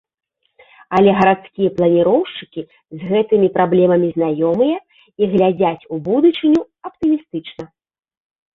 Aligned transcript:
Але 0.99 1.09
гарадскія 1.19 1.69
планіроўшчыкі 1.79 2.61
з 3.01 3.11
гэтымі 3.11 3.47
праблемамі 3.59 4.09
знаёмыя, 4.17 4.77
і 5.23 5.31
глядзяць 5.37 5.87
у 5.93 6.03
будучыню 6.11 6.61
аптымістычна. 6.91 7.63